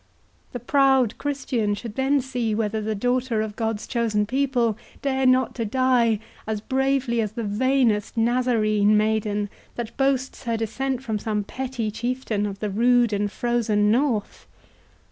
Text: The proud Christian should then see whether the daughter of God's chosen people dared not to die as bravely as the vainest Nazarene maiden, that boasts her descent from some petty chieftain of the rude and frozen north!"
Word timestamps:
The 0.51 0.59
proud 0.59 1.19
Christian 1.19 1.75
should 1.75 1.93
then 1.93 2.21
see 2.21 2.55
whether 2.55 2.81
the 2.81 2.95
daughter 2.95 3.39
of 3.43 3.55
God's 3.55 3.85
chosen 3.85 4.25
people 4.25 4.75
dared 5.03 5.29
not 5.29 5.53
to 5.53 5.63
die 5.63 6.17
as 6.47 6.59
bravely 6.59 7.21
as 7.21 7.33
the 7.33 7.43
vainest 7.43 8.17
Nazarene 8.17 8.97
maiden, 8.97 9.47
that 9.75 9.95
boasts 9.97 10.45
her 10.45 10.57
descent 10.57 11.03
from 11.03 11.19
some 11.19 11.43
petty 11.43 11.91
chieftain 11.91 12.47
of 12.47 12.61
the 12.61 12.69
rude 12.71 13.13
and 13.13 13.31
frozen 13.31 13.91
north!" 13.91 14.47